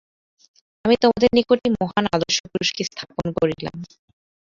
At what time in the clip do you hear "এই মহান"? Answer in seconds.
1.65-2.05